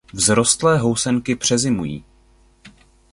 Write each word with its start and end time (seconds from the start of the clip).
Vzrostlé 0.13 0.77
housenky 0.77 1.35
přezimují. 1.35 2.03